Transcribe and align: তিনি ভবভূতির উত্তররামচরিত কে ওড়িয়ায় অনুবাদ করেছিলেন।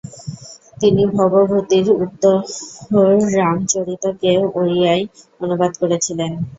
তিনি 0.81 1.03
ভবভূতির 1.15 1.85
উত্তররামচরিত 2.03 3.23
কে 4.21 4.31
ওড়িয়ায় 4.53 5.03
অনুবাদ 5.41 5.71
করেছিলেন। 5.81 6.31